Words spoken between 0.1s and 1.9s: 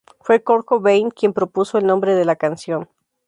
Fue Kurt Cobain quien propuso el